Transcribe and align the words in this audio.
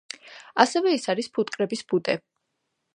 ასევე 0.63 0.95
ის 0.97 1.05
არის 1.15 1.29
ფუტკრების 1.37 1.87
ბუდე. 1.93 2.21